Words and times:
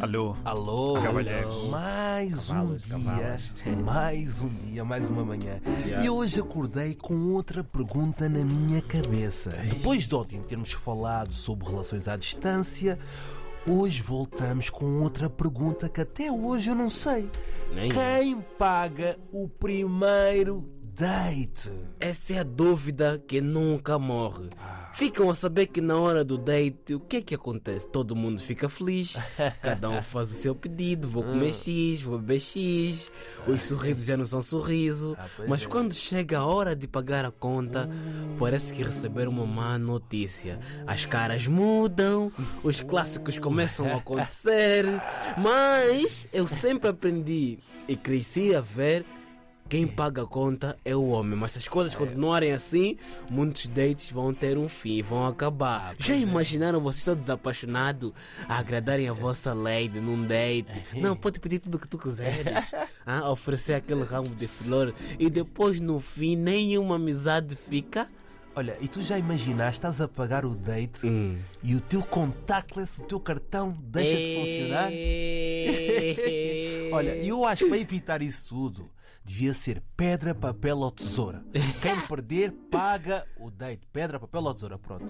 Alô. 0.00 0.36
Alô, 0.44 1.00
Cavalheiros. 1.02 1.68
mais 1.70 2.46
Cavalos, 2.46 2.84
um 2.84 2.98
dia, 2.98 2.98
cavalas. 3.04 3.52
mais 3.84 4.42
um 4.42 4.48
dia, 4.48 4.84
mais 4.84 5.10
uma 5.10 5.24
manhã. 5.24 5.60
Yeah. 5.84 6.04
E 6.04 6.10
hoje 6.10 6.38
acordei 6.38 6.94
com 6.94 7.32
outra 7.32 7.64
pergunta 7.64 8.28
na 8.28 8.44
minha 8.44 8.80
cabeça. 8.80 9.50
Depois 9.50 10.06
de 10.06 10.14
ontem 10.14 10.40
termos 10.42 10.72
falado 10.72 11.34
sobre 11.34 11.68
relações 11.68 12.06
à 12.06 12.16
distância, 12.16 12.96
hoje 13.66 14.00
voltamos 14.00 14.70
com 14.70 15.02
outra 15.02 15.28
pergunta 15.28 15.88
que 15.88 16.00
até 16.00 16.30
hoje 16.30 16.70
eu 16.70 16.76
não 16.76 16.88
sei. 16.90 17.28
Nem. 17.74 17.90
Quem 17.90 18.40
paga 18.56 19.18
o 19.32 19.48
primeiro 19.48 20.64
date? 20.98 21.70
Essa 22.00 22.34
é 22.34 22.38
a 22.40 22.42
dúvida 22.42 23.22
que 23.26 23.40
nunca 23.40 24.00
morre. 24.00 24.50
Ficam 24.94 25.30
a 25.30 25.34
saber 25.34 25.66
que 25.66 25.80
na 25.80 25.96
hora 25.96 26.24
do 26.24 26.36
date, 26.36 26.92
o 26.92 26.98
que 26.98 27.18
é 27.18 27.22
que 27.22 27.36
acontece? 27.36 27.86
Todo 27.88 28.16
mundo 28.16 28.42
fica 28.42 28.68
feliz, 28.68 29.16
cada 29.62 29.88
um 29.88 30.02
faz 30.02 30.28
o 30.28 30.34
seu 30.34 30.56
pedido, 30.56 31.08
vou 31.08 31.22
comer 31.22 31.52
X, 31.52 32.02
vou 32.02 32.18
beber 32.18 32.40
X, 32.40 33.12
os 33.46 33.62
sorrisos 33.62 34.06
já 34.06 34.16
não 34.16 34.24
são 34.24 34.42
sorriso. 34.42 35.16
Ah, 35.16 35.26
Mas 35.46 35.62
é. 35.62 35.66
quando 35.66 35.94
chega 35.94 36.38
a 36.38 36.44
hora 36.44 36.74
de 36.74 36.88
pagar 36.88 37.24
a 37.24 37.30
conta, 37.30 37.88
parece 38.36 38.72
que 38.72 38.82
receberam 38.82 39.30
uma 39.30 39.46
má 39.46 39.78
notícia. 39.78 40.58
As 40.84 41.06
caras 41.06 41.46
mudam, 41.46 42.32
os 42.64 42.80
clássicos 42.80 43.38
começam 43.38 43.86
a 43.92 43.98
acontecer, 43.98 44.84
mas 45.38 46.26
eu 46.32 46.48
sempre 46.48 46.90
aprendi 46.90 47.60
e 47.86 47.96
cresci 47.96 48.52
a 48.52 48.60
ver 48.60 49.06
quem 49.68 49.86
paga 49.86 50.22
a 50.22 50.26
conta 50.26 50.78
é 50.82 50.96
o 50.96 51.08
homem, 51.08 51.38
mas 51.38 51.52
se 51.52 51.58
as 51.58 51.68
coisas 51.68 51.94
continuarem 51.94 52.52
assim, 52.52 52.96
muitos 53.30 53.66
dates 53.66 54.10
vão 54.10 54.32
ter 54.32 54.56
um 54.56 54.66
fim, 54.66 55.02
vão 55.02 55.26
acabar. 55.26 55.94
Já 55.98 56.14
imaginaram 56.14 56.80
vocês 56.80 57.04
todos 57.04 57.28
apaixonados 57.28 58.12
a 58.48 58.58
agradarem 58.58 59.08
a 59.08 59.12
vossa 59.12 59.52
lady 59.52 60.00
num 60.00 60.26
date? 60.26 60.72
Não, 60.94 61.14
pode 61.14 61.38
pedir 61.38 61.58
tudo 61.58 61.74
o 61.74 61.78
que 61.78 61.88
tu 61.88 61.98
quiseres. 61.98 62.72
Ah, 63.10 63.30
oferecer 63.30 63.72
aquele 63.72 64.02
ramo 64.02 64.28
de 64.28 64.46
flor 64.46 64.94
e 65.18 65.30
depois 65.30 65.80
no 65.80 65.98
fim 65.98 66.36
nenhuma 66.36 66.96
amizade 66.96 67.56
fica. 67.56 68.06
Olha, 68.58 68.76
e 68.80 68.88
tu 68.88 69.00
já 69.02 69.16
imaginaste, 69.16 69.78
estás 69.78 70.00
a 70.00 70.08
pagar 70.08 70.44
o 70.44 70.52
date 70.52 71.06
e 71.62 71.76
o 71.76 71.80
teu 71.80 72.02
contactless, 72.02 73.00
o 73.00 73.06
teu 73.06 73.20
cartão 73.20 73.70
deixa 73.80 74.16
de 74.16 74.34
funcionar? 74.34 74.90
Olha, 76.90 77.14
eu 77.24 77.44
acho 77.44 77.62
que 77.62 77.70
para 77.70 77.78
evitar 77.78 78.20
isso 78.20 78.48
tudo, 78.48 78.90
devia 79.28 79.52
ser 79.52 79.82
pedra, 79.94 80.34
papel 80.34 80.78
ou 80.78 80.90
tesoura. 80.90 81.44
Quem 81.82 82.00
perder, 82.08 82.50
paga 82.70 83.26
o 83.38 83.50
date. 83.50 83.86
Pedra, 83.92 84.18
papel 84.18 84.42
ou 84.42 84.54
tesoura, 84.54 84.78
pronto. 84.78 85.04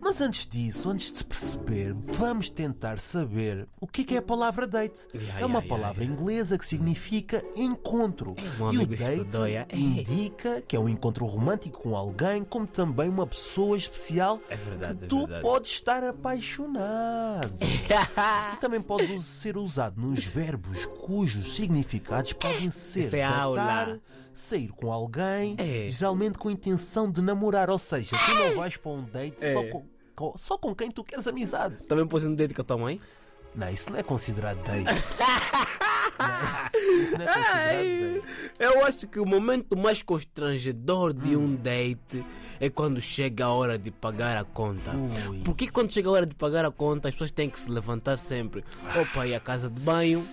Mas 0.00 0.20
antes 0.20 0.44
disso, 0.44 0.90
antes 0.90 1.12
de 1.12 1.24
perceber, 1.24 1.94
vamos 1.94 2.48
tentar 2.48 2.98
saber 2.98 3.68
o 3.80 3.86
que 3.86 4.02
é, 4.02 4.04
que 4.04 4.14
é 4.16 4.18
a 4.18 4.22
palavra 4.22 4.66
date. 4.66 5.06
Ya, 5.14 5.40
é 5.40 5.46
uma 5.46 5.62
ya, 5.62 5.68
palavra 5.68 6.04
inglesa 6.04 6.58
que 6.58 6.66
significa 6.66 7.44
encontro. 7.54 8.34
um 8.60 8.72
e 8.72 8.78
o 8.78 8.86
date 8.86 9.70
indica 9.72 10.60
que 10.62 10.74
é 10.74 10.80
um 10.80 10.88
encontro 10.88 11.24
romântico 11.24 11.80
com 11.80 11.96
alguém, 11.96 12.42
como 12.42 12.66
também 12.66 12.89
uma 13.08 13.26
pessoa 13.26 13.76
especial 13.76 14.40
É 14.48 14.56
verdade, 14.56 14.98
que 14.98 15.04
é 15.04 15.08
tu 15.08 15.18
verdade. 15.20 15.42
podes 15.42 15.70
estar 15.72 16.02
apaixonado. 16.04 17.52
E 17.60 18.56
também 18.58 18.80
pode 18.80 19.18
ser 19.20 19.56
usado 19.56 20.00
nos 20.00 20.24
verbos 20.24 20.86
cujos 20.86 21.54
significados 21.54 22.32
podem 22.32 22.70
ser 22.70 23.14
é 23.16 23.22
aula. 23.24 24.00
sair 24.34 24.68
com 24.68 24.90
alguém, 24.90 25.54
É. 25.58 25.88
geralmente 25.90 26.38
com 26.38 26.48
a 26.48 26.52
intenção 26.52 27.10
de 27.10 27.20
namorar. 27.20 27.68
Ou 27.70 27.78
seja, 27.78 28.16
tu 28.16 28.34
não 28.34 28.56
vais 28.56 28.76
para 28.76 28.90
um 28.92 29.02
date 29.04 29.36
só, 29.52 29.60
É. 29.62 29.68
com, 29.70 29.84
com- 30.16 30.34
só 30.38 30.56
com 30.58 30.74
quem 30.74 30.90
tu 30.90 31.04
queres 31.04 31.26
amizade. 31.26 31.84
Também 31.84 32.06
pôs 32.06 32.24
um 32.24 32.34
date 32.34 32.54
com 32.54 32.62
a 32.62 32.64
tua 32.64 32.78
mãe? 32.78 33.00
Não, 33.54 33.68
isso 33.68 33.90
não 33.90 33.98
é 33.98 34.02
considerado 34.02 34.58
date. 34.62 34.84
Não, 36.20 37.02
isso 37.02 37.12
não 37.16 37.22
é 37.22 37.26
considerado 37.26 37.66
date. 37.66 38.09
Eu 38.60 38.84
acho 38.84 39.08
que 39.08 39.18
o 39.18 39.26
momento 39.26 39.76
mais 39.76 40.02
constrangedor 40.02 41.12
de 41.12 41.34
Hum. 41.36 41.44
um 41.44 41.56
date 41.56 42.24
é 42.60 42.68
quando 42.68 43.00
chega 43.00 43.46
a 43.46 43.52
hora 43.52 43.78
de 43.78 43.90
pagar 43.90 44.36
a 44.36 44.44
conta. 44.44 44.92
Ui. 45.28 45.38
Porque 45.44 45.68
quando 45.68 45.92
chega 45.92 46.08
a 46.08 46.12
hora 46.12 46.26
de 46.26 46.34
pagar 46.34 46.64
a 46.64 46.70
conta, 46.70 47.08
as 47.08 47.14
pessoas 47.14 47.30
têm 47.30 47.48
que 47.48 47.58
se 47.58 47.70
levantar 47.70 48.16
sempre. 48.18 48.62
Para 49.12 49.26
ir 49.26 49.34
à 49.34 49.40
casa 49.40 49.70
de 49.70 49.80
banho, 49.80 50.24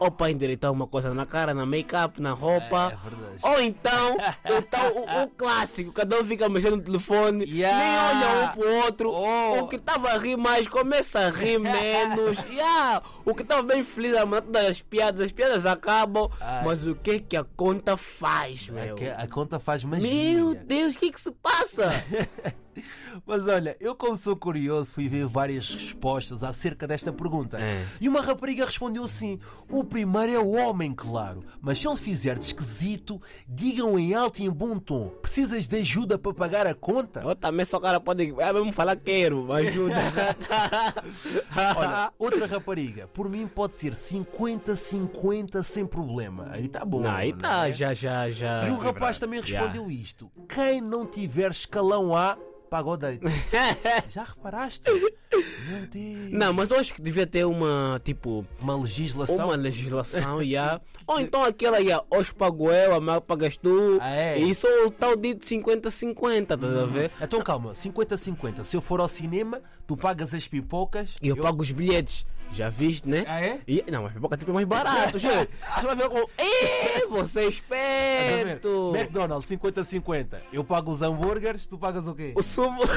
ou 0.00 0.10
para 0.10 0.30
endireitar 0.30 0.70
uma 0.72 0.86
coisa 0.86 1.12
na 1.14 1.24
cara, 1.26 1.54
na 1.54 1.64
make-up, 1.64 2.20
na 2.20 2.32
roupa. 2.32 2.92
É 2.92 3.08
verdade. 3.08 3.40
Ou 3.42 3.60
então, 3.60 4.16
então 4.44 4.96
o, 4.96 5.22
o 5.24 5.28
clássico, 5.28 5.92
cada 5.92 6.20
um 6.20 6.24
fica 6.24 6.48
mexendo 6.48 6.76
no 6.76 6.82
telefone, 6.82 7.44
Yeah. 7.44 7.78
nem 7.78 7.98
olha 8.24 8.44
um 8.44 8.48
pro 8.52 8.74
outro. 8.84 9.10
Oh. 9.10 9.60
O 9.60 9.68
que 9.68 9.76
estava 9.76 10.08
a 10.10 10.18
rir 10.18 10.36
mais 10.36 10.66
começa 10.68 11.20
a 11.20 11.30
rir 11.30 11.58
menos. 11.60 12.38
Yeah. 12.50 13.02
O 13.24 13.34
que 13.34 13.42
estava 13.42 13.62
bem 13.62 13.82
feliz 13.84 14.14
a 14.14 14.26
todas 14.26 14.64
as 14.66 14.80
piadas, 14.82 15.20
as 15.20 15.32
piadas 15.32 15.66
acabam. 15.66 16.28
Ai. 16.40 16.64
Mas 16.64 16.86
o 16.86 16.94
que 16.94 17.10
é 17.12 17.18
que 17.20 17.36
a 17.36 17.44
conta 17.44 17.96
faz, 17.96 18.68
É 18.68 18.72
meu? 18.86 18.96
que 18.96 19.08
a 19.08 19.26
conta 19.28 19.58
faz 19.60 19.84
magia. 19.84 20.08
Meu 20.10 20.54
Deus, 20.54 20.96
o 20.96 20.98
que 20.98 21.06
é 21.06 21.12
que 21.12 21.20
se 21.20 21.30
passa? 21.30 21.90
Mas 23.26 23.46
olha, 23.48 23.76
eu 23.80 23.94
como 23.94 24.16
sou 24.16 24.36
curioso 24.36 24.90
fui 24.90 25.08
ver 25.08 25.26
várias 25.26 25.72
respostas 25.72 26.42
acerca 26.42 26.86
desta 26.86 27.12
pergunta. 27.12 27.60
É. 27.60 27.84
E 28.00 28.08
uma 28.08 28.20
rapariga 28.20 28.64
respondeu 28.64 29.04
assim: 29.04 29.38
O 29.70 29.84
primeiro 29.84 30.32
é 30.32 30.38
o 30.38 30.52
homem, 30.52 30.92
claro. 30.92 31.44
Mas 31.60 31.78
se 31.78 31.88
ele 31.88 31.96
fizer 31.96 32.38
de 32.38 32.46
esquisito, 32.46 33.20
digam 33.48 33.98
em 33.98 34.14
alto 34.14 34.40
e 34.40 34.44
em 34.44 34.50
bom 34.50 34.78
tom: 34.78 35.08
Precisas 35.22 35.68
de 35.68 35.76
ajuda 35.76 36.18
para 36.18 36.34
pagar 36.34 36.66
a 36.66 36.74
conta? 36.74 37.20
Eu 37.20 37.34
também 37.34 37.64
só 37.64 37.78
cara 37.78 38.00
pode 38.00 38.34
é 38.38 38.52
mesmo 38.52 38.72
falar 38.72 38.96
quero, 38.96 39.52
ajuda. 39.52 39.94
Olha, 41.76 42.12
outra 42.18 42.46
rapariga, 42.46 43.06
por 43.08 43.28
mim 43.28 43.46
pode 43.46 43.74
ser 43.74 43.92
50-50 43.92 45.62
sem 45.62 45.86
problema. 45.86 46.48
Aí 46.50 46.68
tá 46.68 46.84
bom. 46.84 47.00
Não, 47.00 47.10
aí 47.10 47.32
não 47.32 47.38
tá, 47.38 47.68
é? 47.68 47.72
já, 47.72 47.94
já, 47.94 48.30
já. 48.30 48.66
E 48.66 48.70
o 48.70 48.78
rapaz 48.78 49.18
também 49.18 49.40
respondeu 49.40 49.90
isto: 49.90 50.30
Quem 50.48 50.80
não 50.80 51.06
tiver 51.06 51.50
escalão 51.50 52.16
A, 52.16 52.36
paga 52.70 52.88
o 52.88 52.96
date. 52.96 53.20
Já 54.10 54.24
reparaste? 54.24 54.82
Meu 54.90 55.86
Deus. 55.86 56.32
Não, 56.32 56.52
mas 56.52 56.70
eu 56.70 56.78
acho 56.78 56.94
que 56.94 57.02
devia 57.02 57.26
ter 57.26 57.44
uma, 57.44 58.00
tipo, 58.04 58.44
Uma 58.60 58.76
legislação. 58.76 59.46
uma 59.46 59.56
legislação, 59.56 60.42
já. 60.44 60.80
Ou 61.06 61.20
então 61.20 61.44
aquela, 61.44 61.82
já, 61.84 62.02
hoje 62.10 62.32
pago 62.34 62.70
eu, 62.72 62.94
amanhã 62.94 63.20
pagas 63.20 63.56
tu. 63.56 63.98
Ah, 64.00 64.10
é? 64.10 64.40
E 64.40 64.50
isso 64.50 64.66
é 64.66 64.84
o 64.84 64.90
tal 64.90 65.16
dito 65.16 65.44
50-50, 65.46 66.42
estás 66.42 66.76
a 66.76 66.86
ver? 66.86 67.10
Então 67.20 67.40
calma, 67.42 67.72
50-50. 67.72 68.64
Se 68.64 68.76
eu 68.76 68.80
for 68.82 69.00
ao 69.00 69.08
cinema, 69.08 69.60
tu 69.86 69.96
pagas 69.96 70.32
as 70.34 70.48
pipocas. 70.48 71.10
E 71.22 71.28
eu, 71.28 71.36
pago 71.36 71.62
os 71.62 71.70
bilhetes. 71.70 72.26
Já 72.54 72.70
viste, 72.70 73.08
né? 73.08 73.24
Ah, 73.26 73.40
é? 73.40 73.60
E, 73.66 73.84
não, 73.90 74.04
mas 74.04 74.12
pipoca 74.12 74.36
tipo 74.36 74.52
é 74.52 74.54
mais 74.54 74.66
barato, 74.66 75.18
gente. 75.18 75.50
Você 75.74 75.86
vai 75.86 75.96
ver 75.96 76.08
com. 76.08 76.20
Ih, 76.20 77.06
você 77.10 77.40
é 77.40 77.46
esperto! 77.48 78.92
McDonald's 78.94 79.50
50-50. 79.50 80.38
Eu 80.52 80.62
pago 80.62 80.92
os 80.92 81.02
hambúrgueres, 81.02 81.66
tu 81.66 81.76
pagas 81.76 82.06
o 82.06 82.14
quê? 82.14 82.32
O 82.36 82.42
sumo. 82.42 82.82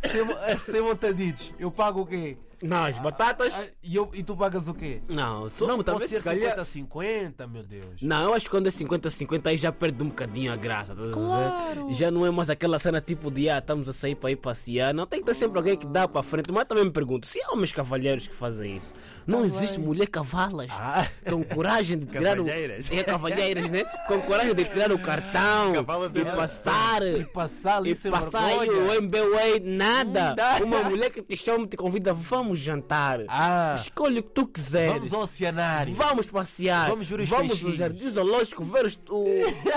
Sem, 0.00 0.20
eh, 0.20 0.58
sem 0.58 0.80
montaditos. 0.80 1.52
Eu 1.58 1.70
pago 1.72 2.02
o 2.02 2.06
quê? 2.06 2.36
Não, 2.62 2.84
as 2.84 2.96
batatas. 2.98 3.52
Ah, 3.54 3.64
E, 3.82 3.94
eu, 3.96 4.10
e 4.12 4.22
tu 4.22 4.36
pagas 4.36 4.66
o 4.68 4.74
quê? 4.74 5.00
Não, 5.08 5.48
sumo 5.48 5.68
Não, 5.68 5.76
pode 5.76 5.86
talvez 5.86 6.10
ser 6.10 6.16
se 6.18 6.22
calhar. 6.24 6.56
50-50, 6.58 7.46
meu 7.48 7.62
Deus. 7.62 8.02
Não, 8.02 8.24
eu 8.24 8.34
acho 8.34 8.44
que 8.46 8.50
quando 8.50 8.66
é 8.66 8.70
50-50 8.70 9.46
aí 9.46 9.56
já 9.56 9.70
perde 9.72 10.02
um 10.02 10.08
bocadinho 10.08 10.52
a 10.52 10.56
graça. 10.56 10.94
Tá 10.94 11.02
Claro. 11.12 11.88
Já 11.92 12.10
não 12.10 12.24
é 12.26 12.30
mais 12.30 12.50
aquela 12.50 12.78
cena 12.78 13.00
tipo 13.00 13.30
de 13.30 13.48
ah, 13.50 13.58
estamos 13.58 13.88
a 13.88 13.92
sair 13.92 14.14
para 14.14 14.30
ir 14.30 14.36
passear. 14.36 14.92
Não 14.94 15.06
tem 15.06 15.20
que 15.20 15.26
ter 15.26 15.34
sempre 15.34 15.58
alguém 15.58 15.76
que 15.76 15.86
dá 15.86 16.06
para 16.08 16.22
frente. 16.22 16.50
Mas 16.52 16.64
também 16.64 16.84
me 16.84 16.90
pergunto, 16.90 17.26
se 17.26 17.40
há 17.42 17.52
homens 17.52 17.72
cavalheiros 17.72 18.26
que 18.26 18.34
fazem 18.34 18.76
isso, 18.76 18.94
não 19.26 19.44
existe 19.44 19.78
mulher 19.78 20.06
cavalas 20.08 20.70
Ah. 20.72 21.06
com 21.28 21.42
coragem 21.44 21.98
de 21.98 22.06
tirar 22.10 22.38
o. 22.38 22.44
Cavalheiras. 22.44 22.90
É, 22.92 23.02
cavalheiras, 23.04 23.70
né? 23.70 23.84
Com 24.06 24.20
coragem 24.22 24.54
de 24.54 24.64
tirar 24.64 24.92
o 24.92 24.98
cartão 24.98 25.72
Cavalas 25.74 26.14
e 26.14 26.20
é- 26.20 26.24
passar. 26.24 27.02
E 27.02 27.24
passar 27.24 27.76
ali 27.78 27.90
E 27.90 27.96
sem 27.96 28.10
passar 28.10 28.44
aí 28.44 28.68
o 28.70 28.92
MBWay, 28.94 29.60
nada. 29.60 30.34
Nada. 30.34 30.64
Uma 30.64 30.82
mulher 30.84 31.10
que 31.10 31.22
te 31.22 31.36
chama 31.36 31.64
e 31.64 31.68
te 31.68 31.76
convida, 31.76 32.12
vamos 32.14 32.47
jantar. 32.54 33.20
Ah, 33.28 33.76
Escolhe 33.78 34.20
o 34.20 34.22
que 34.22 34.30
tu 34.30 34.46
quiseres. 34.46 34.94
vamos 34.94 35.12
ao 35.12 35.20
oceanário. 35.22 35.94
Vamos 35.94 36.26
passear. 36.26 36.88
Vamos 36.90 37.08
ver 37.08 37.20
os 37.20 37.28
Vamos 37.28 37.48
peixinhos. 37.48 37.72
ao 37.72 37.78
jardim 37.78 38.08
zoológico 38.08 38.64
ver 38.64 38.86
os, 38.86 38.98
o- 39.08 39.24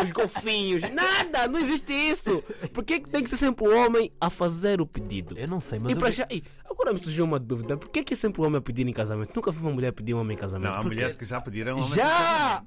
os 0.04 0.12
golfinhos. 0.14 0.84
Nada, 0.92 1.48
não 1.48 1.60
existe 1.60 1.92
isso. 1.94 2.44
Por 2.74 2.84
que 2.84 3.00
que 3.00 3.10
tem 3.10 3.24
que 3.24 3.30
ser 3.30 3.38
sempre 3.38 3.68
o 3.68 3.76
homem 3.78 4.12
a 4.20 4.30
fazer 4.30 4.82
o 4.82 4.86
pedido? 4.86 5.38
Eu 5.38 5.48
não 5.48 5.62
sei, 5.62 5.80
mas 5.80 5.92
E 5.92 5.96
para 5.96 6.12
já, 6.12 6.28
Ih, 6.32 6.44
agora 6.70 6.94
me 6.94 7.02
surgiu 7.04 7.26
uma 7.26 7.40
dúvida. 7.40 7.78
Por 7.78 7.90
que 7.90 8.04
que 8.04 8.14
é 8.14 8.18
sempre 8.18 8.42
o 8.42 8.46
homem 8.46 8.58
a 8.60 8.62
pedir 8.62 8.88
em 8.88 8.94
casamento? 8.94 9.32
Nunca 9.36 9.52
vi 9.52 9.62
uma 9.62 9.72
mulher 9.72 9.92
pedir 9.92 10.14
um 10.14 10.20
homem 10.20 10.36
em 10.36 10.40
casamento. 10.40 10.70
Não, 10.72 10.80
há 10.80 10.84
mulheres 10.84 11.16
que 11.16 11.26
já 11.26 11.40
pediram 11.42 11.78
homens 11.78 11.96
Já! 11.96 12.62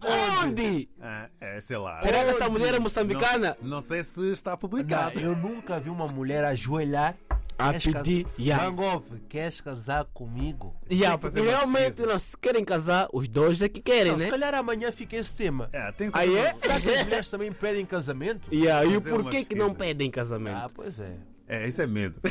Onde? 0.44 0.88
Ah, 1.00 1.28
é, 1.40 1.60
sei 1.60 1.76
lá. 1.76 2.00
Será 2.02 2.24
que 2.24 2.30
essa 2.30 2.48
mulher 2.48 2.74
é 2.74 2.78
moçambicana? 2.78 3.56
Não, 3.62 3.70
não 3.76 3.80
sei 3.80 4.02
se 4.02 4.32
está 4.32 4.52
Não, 4.52 4.58
publicado. 4.58 5.18
eu 5.20 5.34
nunca 5.36 5.78
vi 5.80 5.90
uma 5.90 6.06
mulher 6.06 6.44
ajoelhar 6.44 7.14
A 7.56 7.72
Queres 7.72 7.92
pedir, 7.92 8.26
yeah. 8.38 8.64
Mangope, 8.64 9.20
queres 9.28 9.60
casar 9.60 10.04
comigo? 10.06 10.74
Yeah, 10.90 11.16
porque 11.16 11.40
realmente, 11.40 12.02
não, 12.02 12.18
se 12.18 12.36
querem 12.36 12.64
casar, 12.64 13.06
os 13.12 13.28
dois 13.28 13.62
é 13.62 13.68
que 13.68 13.80
querem, 13.80 14.10
Não, 14.12 14.18
né? 14.18 14.24
se 14.24 14.30
calhar 14.30 14.54
amanhã 14.54 14.90
fica 14.90 15.16
esse 15.16 15.36
tema. 15.36 15.68
É, 15.72 15.92
tem 15.92 16.10
que 16.10 16.18
Aí 16.18 16.36
é? 16.36 16.52
Será 16.52 16.80
que 16.80 16.90
as 16.90 17.04
mulheres 17.04 17.30
também 17.30 17.52
pedem 17.52 17.86
casamento? 17.86 18.52
Yeah, 18.52 18.84
e 18.84 18.96
o 18.96 19.00
porquê 19.00 19.44
que 19.44 19.54
não 19.54 19.72
pedem 19.72 20.10
casamento? 20.10 20.56
Ah, 20.56 20.70
pois 20.74 20.98
é. 20.98 21.16
É, 21.46 21.68
isso 21.68 21.80
é 21.80 21.86
medo. 21.86 22.20